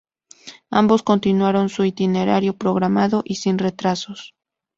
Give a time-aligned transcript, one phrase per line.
[0.71, 4.33] Ambos continuaron su itinerario programado y sin retrasos.